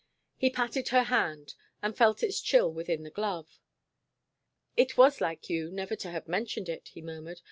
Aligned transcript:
He 0.35 0.49
patted 0.49 0.87
her 0.87 1.03
hand, 1.03 1.53
and 1.79 1.95
felt 1.95 2.23
its 2.23 2.41
chill 2.41 2.73
within 2.73 3.03
the 3.03 3.11
glove. 3.11 3.59
"It 4.75 4.97
was 4.97 5.21
like 5.21 5.47
you 5.47 5.69
never 5.69 5.95
to 5.97 6.09
have 6.09 6.27
mentioned 6.27 6.69
it," 6.69 6.87
he 6.87 7.03
murmured. 7.03 7.39